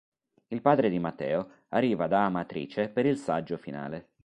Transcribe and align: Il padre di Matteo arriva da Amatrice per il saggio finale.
Il 0.47 0.63
padre 0.63 0.89
di 0.89 0.97
Matteo 0.97 1.51
arriva 1.67 2.07
da 2.07 2.25
Amatrice 2.25 2.89
per 2.89 3.05
il 3.05 3.17
saggio 3.17 3.55
finale. 3.55 4.13